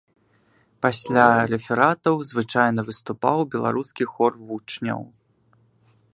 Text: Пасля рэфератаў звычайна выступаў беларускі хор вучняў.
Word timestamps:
Пасля 0.85 1.25
рэфератаў 1.51 2.15
звычайна 2.31 2.81
выступаў 2.89 3.37
беларускі 3.53 4.03
хор 4.17 4.31
вучняў. 4.51 5.01